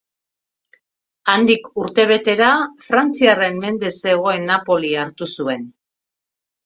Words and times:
Handik 1.33 1.67
urtebetera, 1.81 2.49
Frantziaren 2.87 3.63
mende 3.67 3.95
zegoen 4.09 4.49
Napoli 4.53 4.91
hartu 5.03 5.29
zuen. 5.37 5.71